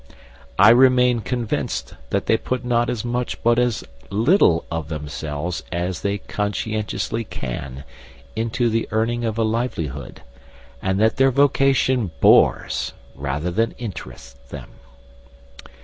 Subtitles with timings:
[0.57, 6.01] I remain convinced that they put not as much but as little of themselves as
[6.01, 7.83] they conscientiously can
[8.35, 10.23] into the earning of a livelihood,
[10.81, 14.71] and that their vocation bores rather than interests them.